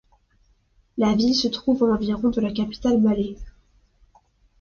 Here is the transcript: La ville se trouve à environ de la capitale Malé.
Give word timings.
La 0.97 1.13
ville 1.13 1.35
se 1.35 1.47
trouve 1.47 1.83
à 1.83 1.93
environ 1.93 2.29
de 2.29 2.41
la 2.41 2.51
capitale 2.51 2.99
Malé. 2.99 3.37